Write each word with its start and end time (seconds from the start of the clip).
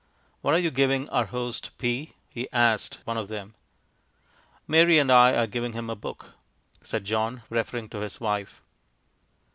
"What 0.41 0.55
are 0.55 0.59
you 0.59 0.71
giving 0.71 1.07
our 1.09 1.27
host 1.27 1.77
P" 1.77 2.15
he 2.27 2.49
asked 2.51 2.97
one 3.05 3.17
of 3.17 3.27
them. 3.27 3.53
"Mary 4.67 4.97
and 4.97 5.11
I 5.11 5.35
are 5.35 5.45
giving 5.45 5.73
him 5.73 5.91
a 5.91 5.95
book," 5.95 6.31
said 6.81 7.05
John, 7.05 7.43
referring 7.51 7.87
to 7.89 7.99
his 7.99 8.19
wife. 8.19 8.63